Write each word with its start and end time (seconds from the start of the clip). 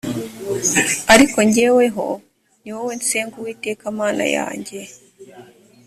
ariko 1.13 1.37
jyeweho 1.53 2.07
ni 2.61 2.69
wowe 2.75 2.93
nsenga 2.99 3.35
uwiteka 3.39 3.85
mana 3.99 4.25
yanjye 4.37 4.79